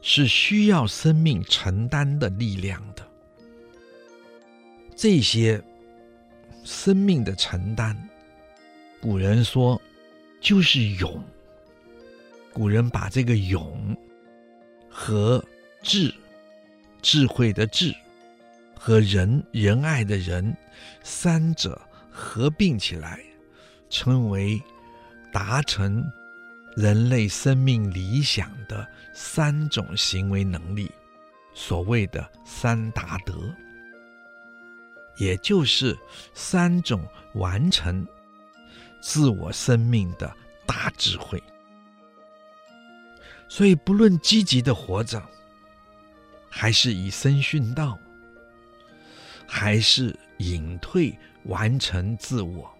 [0.00, 3.06] 是需要生命承担的力量的。
[4.96, 5.62] 这些
[6.64, 8.08] 生命的承担，
[9.00, 9.80] 古人说
[10.40, 11.22] 就是勇。
[12.52, 13.96] 古人把这个勇。
[14.92, 15.42] 和
[15.82, 16.12] 智，
[17.00, 17.94] 智慧的智，
[18.76, 20.54] 和仁，仁爱的仁，
[21.02, 23.20] 三者合并起来，
[23.88, 24.60] 称为
[25.32, 26.04] 达成
[26.76, 30.90] 人类生命理想的三种行为能力，
[31.54, 33.32] 所谓的三达德，
[35.18, 35.96] 也就是
[36.34, 37.00] 三种
[37.34, 38.04] 完成
[39.00, 40.34] 自我生命的
[40.66, 41.42] 大智慧。
[43.48, 45.20] 所以，不论积极的活着，
[46.48, 47.98] 还是以身殉道，
[49.46, 52.72] 还是隐退完成自我、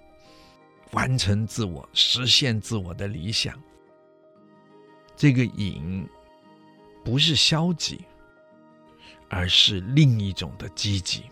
[0.93, 3.61] 完成自我、实现自我的理想，
[5.17, 6.07] 这个隐
[7.05, 8.05] 不是消极，
[9.29, 11.25] 而是另一种的积极。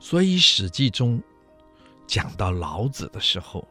[0.00, 1.22] 所以，《史记》中
[2.08, 3.66] 讲到老子的时候。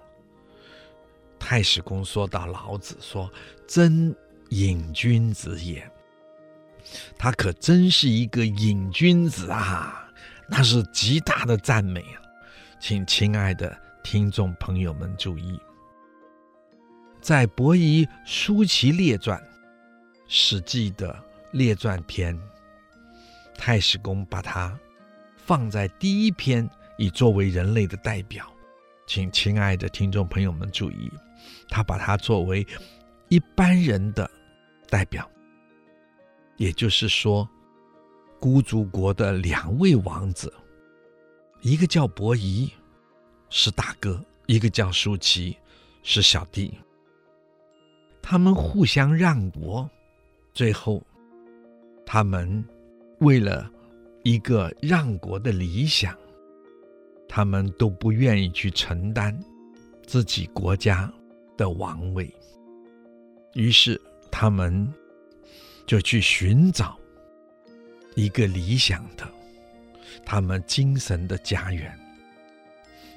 [1.39, 3.30] 太史公说到老子说
[3.67, 4.15] ：“真
[4.50, 5.86] 隐君子也。”
[7.17, 10.10] 他可真是一个隐君子啊！
[10.50, 12.21] 那是极大的赞美啊！
[12.80, 15.60] 请亲爱的听众朋友们注意，
[17.21, 19.38] 在《伯夷叔齐列传》
[20.28, 21.15] 《史记》的
[21.52, 22.39] 列传篇，
[23.58, 24.78] 太史公把它
[25.36, 26.67] 放在第一篇，
[26.98, 28.46] 以作为人类的代表。
[29.06, 31.10] 请亲爱的听众朋友们注意。
[31.70, 32.66] 他把他作为
[33.30, 34.30] 一般人的
[34.90, 35.30] 代表，
[36.58, 37.48] 也就是说，
[38.40, 40.52] 孤竹国的两位王子，
[41.62, 42.72] 一个叫伯夷，
[43.50, 45.56] 是大哥；一个叫叔齐，
[46.04, 46.74] 是小弟。
[48.22, 49.90] 他们互相让国，
[50.54, 51.02] 最后，
[52.06, 52.64] 他们
[53.20, 53.70] 为了
[54.24, 56.18] 一个让国的理想，
[57.28, 59.38] 他们都不愿意去承担
[60.06, 61.12] 自己国家
[61.58, 62.34] 的王位，
[63.54, 64.00] 于是
[64.32, 64.92] 他们
[65.86, 66.98] 就去寻找
[68.16, 69.28] 一个理想的、
[70.26, 71.98] 他们精神的家园。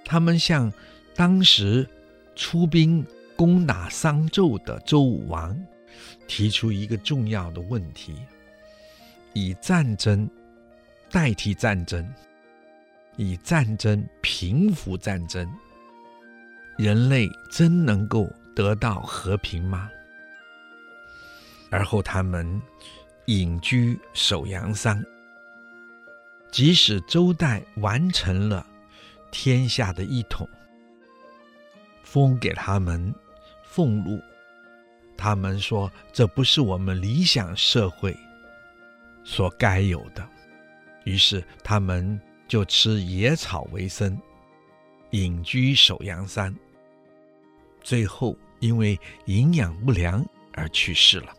[0.05, 0.73] 他们向
[1.15, 1.89] 当时
[2.35, 3.05] 出兵
[3.37, 5.57] 攻打商纣的周武王
[6.27, 8.17] 提出一个重要的问题：
[9.33, 10.29] 以战争
[11.11, 12.07] 代替战争，
[13.21, 15.47] 以战争平复战争。
[16.79, 19.91] 人类真能够得到和平吗？
[21.71, 22.61] 而后他们
[23.27, 25.05] 隐居首阳山，
[26.51, 28.67] 即使周代完成了
[29.31, 30.49] 天下的一统，
[32.03, 33.15] 封给他们
[33.63, 34.19] 俸禄，
[35.15, 38.17] 他们说这不是我们理想社会
[39.25, 40.27] 所该有的，
[41.05, 42.19] 于是他们
[42.51, 44.21] 就吃野草为生，
[45.11, 46.53] 隐居首阳山。
[47.81, 51.33] 最后，因为营养不良而去世了。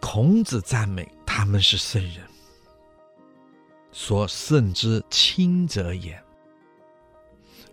[0.00, 2.24] 孔子赞美他们是圣人，
[3.90, 6.16] 说圣之亲者也。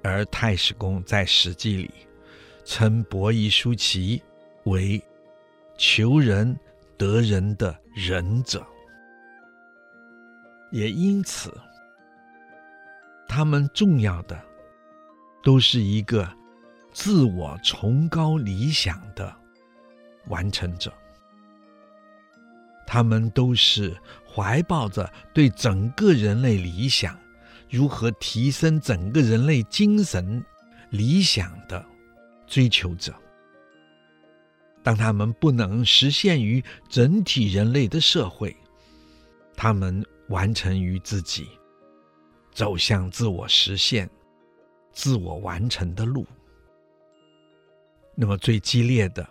[0.02, 1.92] 而太史公在《史记》里
[2.66, 4.20] 称伯夷叔齐
[4.64, 5.00] 为
[5.78, 6.60] 求仁
[6.98, 8.66] 得仁的仁者，
[10.72, 11.56] 也因此，
[13.28, 14.40] 他们重要的
[15.44, 16.28] 都是一个。
[16.94, 19.32] 自我崇高理想的
[20.30, 20.92] 完成者，
[22.88, 23.96] 他们都是
[24.28, 27.16] 怀抱着对整个人类理想，
[27.70, 30.44] 如何提升整个人类精神
[30.90, 31.86] 理想的
[32.48, 33.14] 追求者。
[34.82, 38.58] 当他们不能实现于整体人类的社会，
[39.56, 41.50] 他们完成于自己，
[42.52, 44.10] 走向自我实现、
[44.92, 46.26] 自我完成的路。
[48.16, 49.28] 那么最激烈的，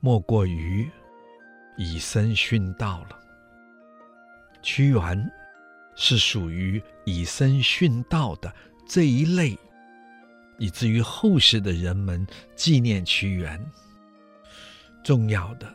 [0.00, 0.90] 莫过于
[1.76, 3.18] 以身殉道了。
[4.60, 5.30] 屈原
[5.96, 8.52] 是属于以身殉道的
[8.88, 9.58] 这一类，
[10.58, 13.64] 以至于后世的人们纪念屈原。
[15.02, 15.72] 重要的，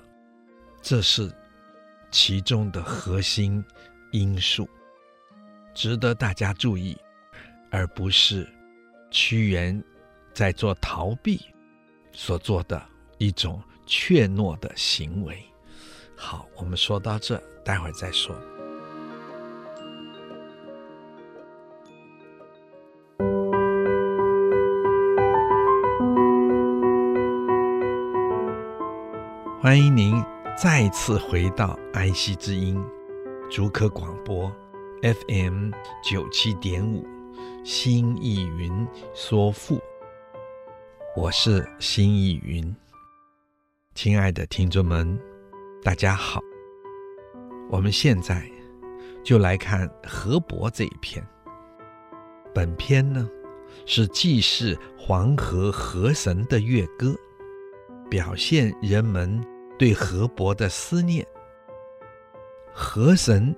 [0.81, 1.29] 这是
[2.11, 3.63] 其中的核心
[4.11, 4.67] 因素，
[5.73, 6.97] 值得大家注意，
[7.69, 8.47] 而不是
[9.11, 9.83] 屈原
[10.33, 11.39] 在做逃避。
[12.19, 12.81] 所做的
[13.19, 15.37] 一种怯懦的行为。
[16.15, 18.35] 好，我们说到这，待会儿再说。
[29.61, 30.15] 欢迎您
[30.57, 32.83] 再次回到安息之音
[33.49, 34.53] 竹科广播
[35.01, 35.71] FM
[36.03, 37.07] 九七点五，
[37.63, 39.79] 新艺云说赋。
[41.15, 42.75] 我是新艺云，
[43.95, 45.17] 亲爱的听众们，
[45.81, 46.41] 大家好。
[47.69, 48.45] 我们现在
[49.23, 51.25] 就来看河伯这一篇。
[52.53, 53.29] 本篇呢
[53.85, 57.15] 是祭祀黄河河神的乐歌，
[58.09, 59.41] 表现人们
[59.79, 61.25] 对河伯的思念。
[62.79, 63.55] 河神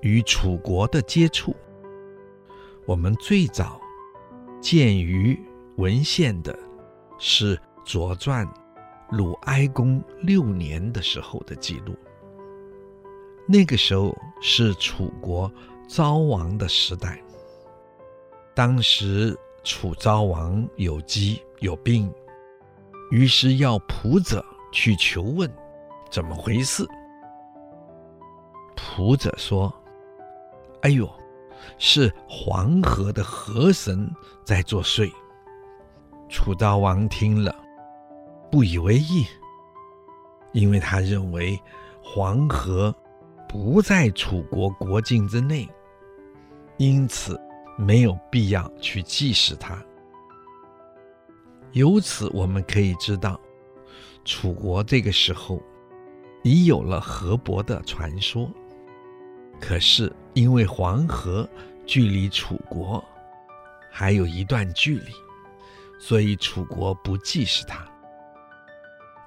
[0.00, 1.54] 与楚国的接触，
[2.86, 3.78] 我们最早
[4.58, 5.38] 见于
[5.76, 6.58] 文献的。
[7.18, 8.46] 是《左传》
[9.10, 11.94] 鲁哀公六年的时候的记录。
[13.46, 15.52] 那个时候是楚国
[15.86, 17.22] 昭王的时代。
[18.54, 22.10] 当时楚昭王有疾有病，
[23.10, 24.42] 于是要仆者
[24.72, 25.50] 去求问，
[26.10, 26.82] 怎么回事？
[28.84, 29.72] 仆者说
[30.82, 31.10] ：“哎呦，
[31.78, 34.10] 是黄河的河神
[34.44, 35.10] 在作祟。”
[36.28, 37.54] 楚昭王听了，
[38.50, 39.26] 不以为意，
[40.52, 41.58] 因为他认为
[42.02, 42.94] 黄河
[43.48, 45.68] 不在楚国国境之内，
[46.76, 47.40] 因此
[47.78, 49.82] 没有必要去祭祀它。
[51.72, 53.40] 由此我们可以知道，
[54.24, 55.60] 楚国这个时候
[56.42, 58.48] 已有了河伯的传说，
[59.66, 61.48] 可是因为黄河
[61.86, 63.02] 距离楚国
[63.90, 65.12] 还有一段距离。
[65.96, 67.82] 所以楚国不祭祀他。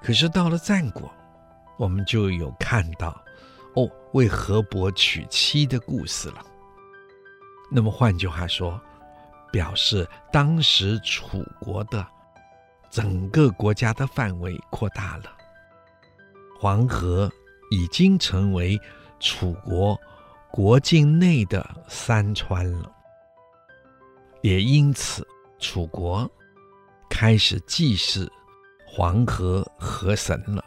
[0.00, 1.12] 可是到了战国，
[1.76, 3.20] 我们就有看到
[3.74, 6.46] 哦，为河伯娶妻的故事了。
[7.68, 8.80] 那么换句话说，
[9.50, 12.06] 表示当时楚国的
[12.90, 15.24] 整个国家的范围扩大了，
[16.60, 17.28] 黄河
[17.72, 18.80] 已经成为
[19.18, 19.98] 楚国
[20.50, 22.92] 国境内的山川了，
[24.42, 25.26] 也因此
[25.58, 26.28] 楚国。
[27.10, 28.30] 开始祭祀
[28.86, 30.62] 黄河河神了。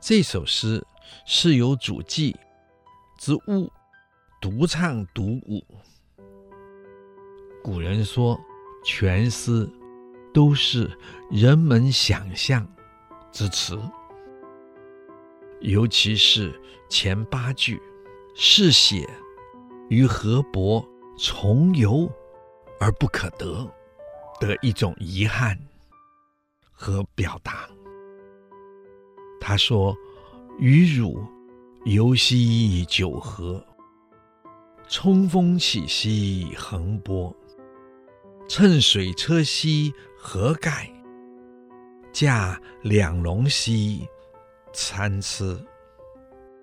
[0.00, 0.84] 这首诗
[1.24, 2.36] 是由主祭
[3.18, 3.70] 之巫
[4.40, 5.64] 独唱独舞。
[7.62, 8.38] 古人说，
[8.84, 9.66] 全诗
[10.34, 10.90] 都是
[11.30, 12.66] 人们想象
[13.30, 13.80] 之词，
[15.60, 16.60] 尤其是
[16.90, 17.80] 前八句，
[18.34, 19.08] 是写
[19.88, 20.86] 于河伯
[21.18, 22.10] 从游
[22.80, 23.70] 而不可得。
[24.40, 25.56] 的一种遗憾
[26.72, 27.70] 和表达。
[29.40, 29.96] 他说
[30.58, 31.24] ：“与汝
[31.84, 33.64] 游兮九河，
[34.88, 37.32] 冲锋起兮横波。
[38.48, 40.92] 乘水车兮何盖，
[42.12, 44.08] 驾两龙兮
[44.72, 45.56] 参差。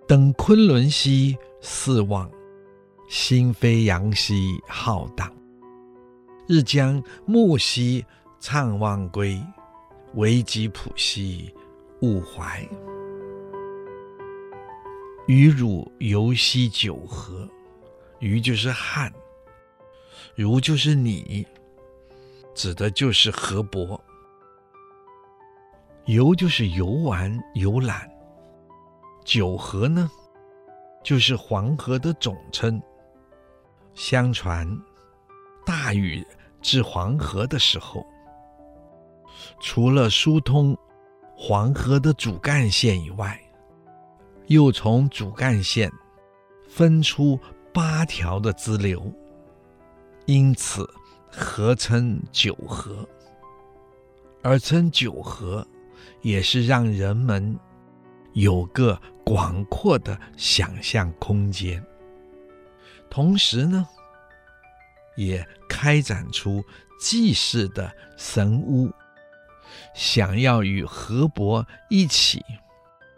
[0.10, 2.28] 登昆仑兮四望，
[3.08, 5.32] 心飞扬兮浩荡。”
[6.50, 8.04] 日将暮兮
[8.42, 9.40] 怅忘归，
[10.16, 11.54] 为击浦兮
[12.02, 12.68] 勿怀。
[15.28, 17.48] 与汝游兮九河，
[18.18, 19.14] 与就是汉，
[20.34, 21.46] 汝就是你，
[22.56, 24.04] 指的就是河伯。
[26.06, 28.10] 游就是游玩游览，
[29.32, 30.10] 九河呢，
[31.04, 32.82] 就是黄河的总称。
[33.94, 34.68] 相传
[35.64, 36.26] 大禹。
[36.62, 38.06] 治黄河的时候，
[39.62, 40.76] 除了疏通
[41.38, 43.40] 黄河的主干线以外，
[44.48, 45.90] 又从主干线
[46.68, 47.40] 分出
[47.72, 49.10] 八条的支流，
[50.26, 50.86] 因此
[51.32, 53.08] 合称九河。
[54.42, 55.66] 而称九河，
[56.22, 57.58] 也是让人们
[58.40, 61.86] 有个广阔的想象空间，
[63.10, 63.86] 同时呢，
[65.18, 66.64] 也开展出
[67.02, 68.90] 祭祀的神巫，
[69.94, 72.42] 想要与河伯一起，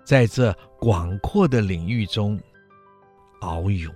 [0.03, 2.41] 在这广阔的领域中
[3.41, 3.91] 遨游。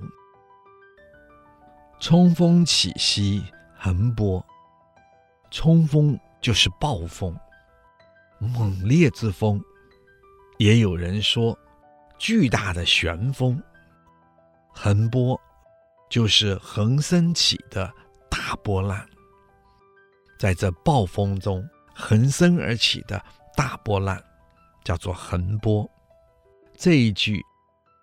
[2.00, 3.44] 冲锋起兮
[3.76, 4.46] 横波，
[5.50, 7.36] 冲锋就是暴风，
[8.38, 9.60] 猛烈之风。
[10.58, 11.58] 也有人说，
[12.18, 13.62] 巨大的旋风。
[14.78, 15.40] 横波
[16.10, 17.92] 就是横升起的
[18.30, 19.08] 大波浪，
[20.38, 23.24] 在这暴风中横生而起的
[23.56, 24.22] 大波浪，
[24.84, 25.90] 叫做横波。
[26.78, 27.42] 这一句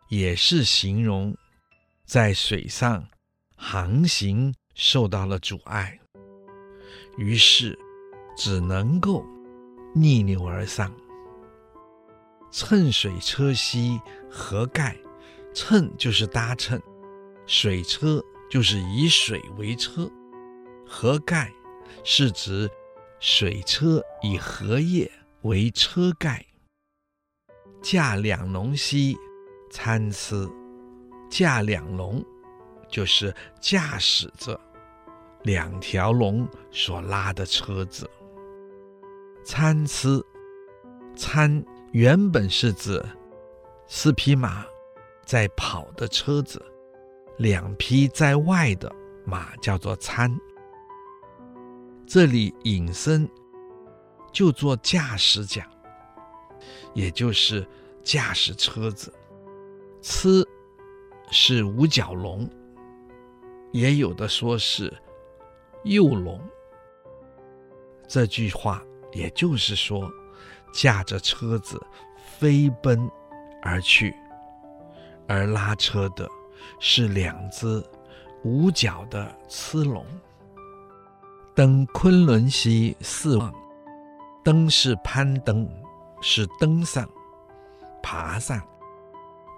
[0.09, 1.37] 也是形容
[2.07, 3.07] 在水上
[3.57, 5.99] 航行受到了阻碍，
[7.19, 7.79] 于是
[8.37, 9.23] 只能够
[9.95, 10.91] 逆流而上。
[12.53, 13.99] 乘水车兮
[14.31, 14.95] 河盖，
[15.55, 16.79] 乘就是搭乘，
[17.47, 20.09] 水车就是以水为车，
[20.87, 21.51] 河盖
[22.05, 22.71] 是指
[23.19, 26.45] 水车以荷叶为车盖。
[27.81, 29.17] 驾两龙兮
[29.71, 30.47] 参差，
[31.31, 32.23] 驾两龙
[32.87, 34.61] 就是驾驶着
[35.45, 38.09] 两条龙所拉的车子。
[39.43, 40.23] 参差，
[41.17, 43.05] 参原本是指
[43.87, 44.65] 四匹马
[45.27, 46.61] 在跑的车子，
[47.37, 48.91] 两匹在外的
[49.27, 50.35] 马叫做餐。
[52.07, 53.29] 这里引申
[54.33, 55.67] 就做驾驶讲。
[56.95, 57.67] 也就是
[58.03, 59.13] 驾驶车子，
[60.01, 60.47] 辎
[61.31, 62.49] 是五角龙，
[63.71, 64.93] 也有的说是
[65.85, 66.41] 幼龙。
[68.09, 68.83] 这句话
[69.13, 70.11] 也就是说，
[70.73, 71.81] 驾着车子
[72.17, 73.11] 飞奔
[73.63, 74.15] 而去，
[75.29, 76.29] 而拉车的
[76.81, 77.85] 是两只
[78.45, 80.05] 五角的雌龙。
[81.55, 83.53] 登昆仑兮四望，
[84.43, 85.69] 登是攀登。
[86.25, 87.05] 是登上、
[88.01, 88.63] 爬上，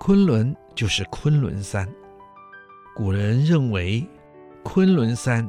[0.00, 1.86] 昆仑就是昆仑山。
[2.96, 4.02] 古人认为，
[4.62, 5.46] 昆仑山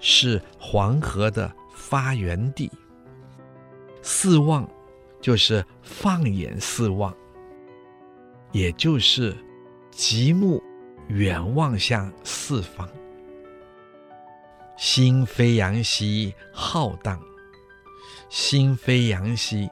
[0.00, 2.68] 是黄河的发源地。
[4.02, 4.68] 四望
[5.20, 7.14] 就是放眼四望，
[8.52, 9.36] 也就是
[9.90, 10.62] 极目
[11.08, 12.88] 远望向四方。
[14.76, 17.20] 心飞扬兮浩荡，
[18.28, 19.68] 心飞扬兮。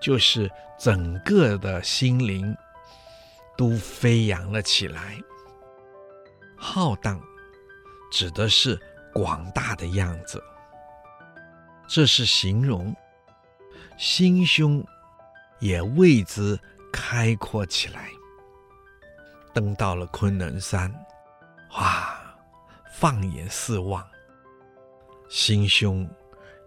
[0.00, 2.56] 就是整个的心灵
[3.56, 5.16] 都飞扬了起来，
[6.56, 7.22] 浩荡
[8.10, 8.76] 指的是
[9.14, 10.42] 广大的样子，
[11.86, 12.92] 这是形容
[14.02, 14.84] 心胸
[15.60, 16.58] 也为之
[16.92, 18.10] 开阔起来。
[19.54, 20.92] 登到了昆仑山，
[21.78, 22.20] 哇，
[22.94, 24.04] 放眼四望，
[25.28, 26.04] 心胸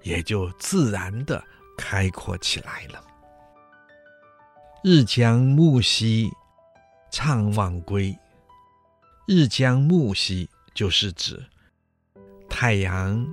[0.02, 1.44] 也就自然的
[1.78, 3.04] 开阔起来了。
[4.82, 6.32] 日将暮兮，
[7.12, 8.18] 怅望归。
[9.28, 11.46] 日将暮兮，就是指
[12.50, 13.28] 太阳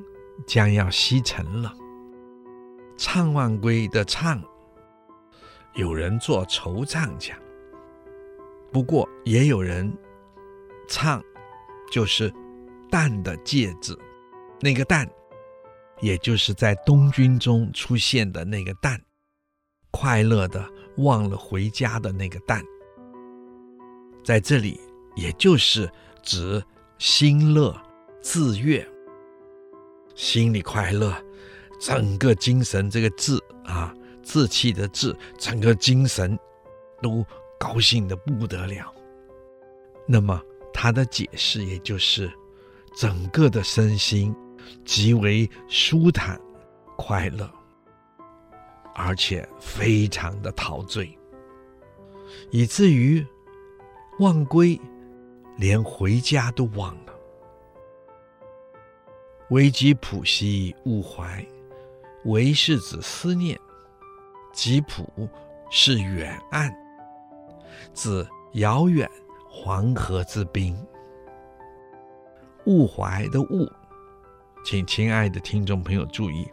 [0.45, 1.73] 将要西沉了。
[2.97, 4.41] 怅望归的怅，
[5.75, 7.39] 有人做惆怅讲，
[8.73, 9.93] 不过也有人
[10.89, 11.23] 怅，
[11.91, 12.33] 就是
[12.91, 13.99] 旦的介字，
[14.61, 15.09] 那个旦，
[16.01, 18.99] 也就是在东军中出现的那个旦，
[19.91, 20.65] 快乐的。
[20.99, 22.63] 忘了回家的那个旦，
[24.23, 24.79] 在这里
[25.17, 25.91] 也就是
[26.21, 26.63] 指
[26.99, 27.75] 心乐
[28.21, 28.87] 自悦，
[30.15, 31.17] 心里快乐，
[31.83, 36.39] 整个精神这个志啊，志气的志，整个精神
[37.03, 37.27] 都
[37.59, 38.95] 高兴的不得了。
[40.07, 40.41] 那么
[40.73, 42.33] 他的解释也就是
[42.95, 44.33] 整个的身心
[44.85, 46.41] 极为舒坦
[46.97, 47.51] 快乐。
[48.95, 51.19] 而且非常的陶醉，
[52.51, 53.27] 以至于
[54.19, 54.79] 忘归，
[55.57, 57.15] 连回家都忘了。
[59.49, 61.43] 为吉浦兮勿怀，
[62.25, 63.59] 为是指思念，
[64.53, 65.29] 吉普
[65.71, 66.73] 是远岸，
[67.95, 69.09] 指遥远
[69.51, 70.77] 黄河之滨。
[72.67, 73.69] 物怀的物，
[74.65, 76.49] 请亲爱的听众朋友注意。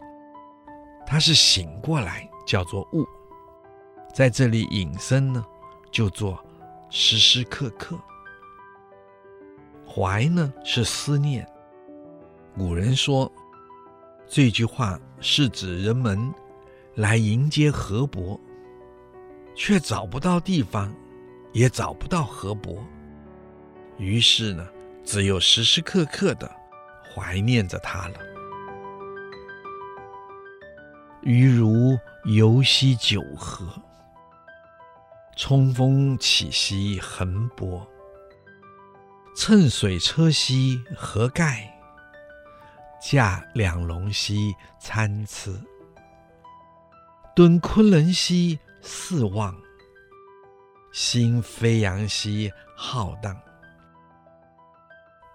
[1.05, 3.05] 它是醒过来，叫做物，
[4.13, 5.45] 在这里引申呢，
[5.91, 6.43] 就做
[6.89, 7.95] 时时刻刻。
[9.88, 11.47] 怀呢是思念。
[12.55, 13.32] 古人说，
[14.32, 16.32] 这句话是指人们
[16.93, 18.39] 来迎接河伯，
[19.55, 20.93] 却找不到地方，
[21.51, 22.86] 也找不到河伯，
[23.97, 24.67] 于是呢，
[25.03, 26.49] 只有时时刻刻的
[27.11, 28.19] 怀念着他了。
[31.23, 33.67] 余如游兮九河，
[35.36, 37.84] 冲锋起兮横波。
[39.36, 41.78] 乘水车兮何盖，
[43.02, 45.52] 驾两龙兮参差。
[47.36, 49.56] 敦昆仑兮四望，
[50.91, 53.39] 兴飞扬兮浩荡。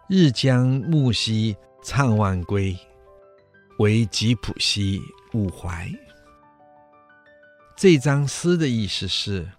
[0.07, 2.77] 日将暮兮怅万归，
[3.79, 5.01] 惟吉普兮
[5.33, 5.91] 勿怀。
[7.75, 9.51] 这张诗的意思是：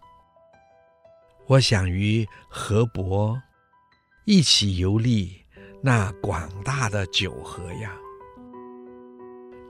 [1.48, 3.42] 我想与河伯
[4.26, 5.45] 一起游历
[5.88, 7.96] 那广大的九河呀，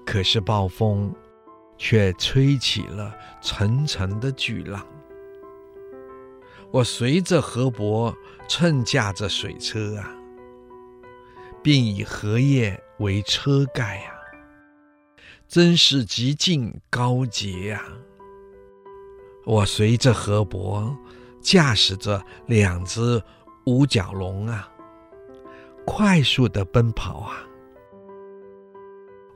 [0.05, 1.13] 可是暴风
[1.77, 4.87] 却吹起了层层的巨浪。
[6.71, 8.15] 我随着河伯
[8.47, 10.09] 乘驾着水车啊，
[11.61, 14.15] 并以荷叶为车盖啊，
[15.49, 17.83] 真是极尽高洁呀！
[19.45, 20.97] 我随着河伯
[21.41, 23.21] 驾驶着两只。
[23.67, 24.69] 五角龙啊，
[25.85, 27.47] 快速的奔跑啊！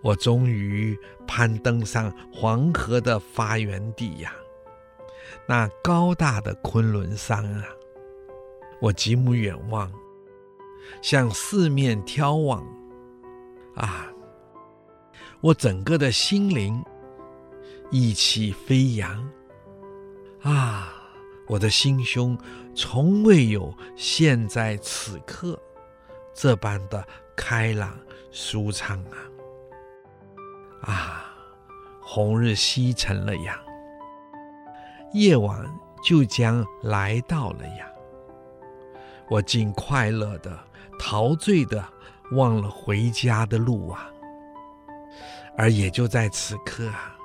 [0.01, 0.97] 我终于
[1.27, 4.33] 攀登上黄河的发源地呀，
[5.47, 7.65] 那高大的昆仑山啊！
[8.81, 9.91] 我极目远望，
[11.01, 12.65] 向四面眺望，
[13.75, 14.07] 啊！
[15.41, 16.83] 我整个的心灵
[17.91, 19.29] 意气飞扬，
[20.41, 20.93] 啊！
[21.47, 22.37] 我的心胸
[22.75, 25.59] 从未有现在此刻
[26.33, 27.05] 这般的
[27.35, 27.97] 开朗
[28.31, 29.17] 舒畅啊！
[30.91, 31.33] 啊，
[32.01, 33.59] 红日西沉了呀，
[35.13, 35.65] 夜晚
[36.03, 37.85] 就将来到了呀。
[39.29, 40.57] 我竟快乐的、
[40.97, 41.83] 陶醉的
[42.31, 44.09] 忘了回家的路啊！
[45.57, 47.17] 而也就在此刻啊，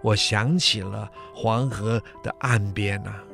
[0.00, 3.24] 我想起了黄河的岸边啊。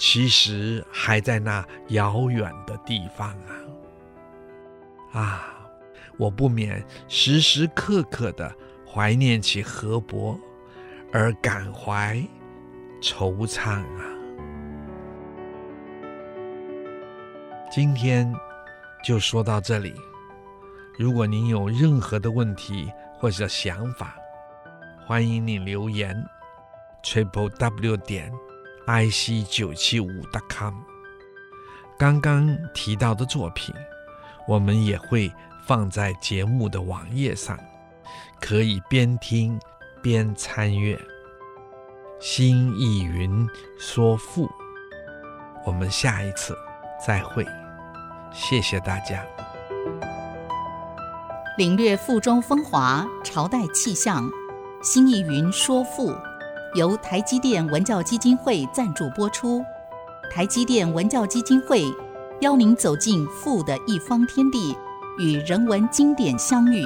[0.00, 3.28] 其实还在那遥远的地方
[5.12, 5.20] 啊！
[5.20, 5.54] 啊，
[6.16, 8.50] 我不免时时刻刻的
[8.90, 10.40] 怀念起河伯，
[11.12, 12.16] 而感怀
[13.02, 14.04] 惆怅啊！
[17.70, 18.34] 今天
[19.04, 19.94] 就说到这里。
[20.98, 24.16] 如果您有任何的问题或者想法，
[25.06, 26.16] 欢迎您留言
[27.02, 28.32] ：triple w 点。
[28.90, 30.08] Ic 九七五
[30.48, 30.74] .com，
[31.96, 33.72] 刚刚提到的作品，
[34.48, 35.32] 我们也会
[35.64, 37.56] 放在节目的网页上，
[38.40, 39.56] 可以边听
[40.02, 40.98] 边参阅。
[42.18, 43.46] 新意云
[43.78, 44.50] 说赋，
[45.64, 46.58] 我们下一次
[47.06, 47.46] 再会，
[48.32, 49.24] 谢谢大家。
[51.56, 54.28] 领略赋中风华，朝代气象。
[54.82, 56.12] 新意云说赋。
[56.74, 59.64] 由台积电文教基金会赞助播出。
[60.30, 61.84] 台积电文教基金会
[62.40, 64.76] 邀您走进富的一方天地，
[65.18, 66.84] 与人文经典相遇。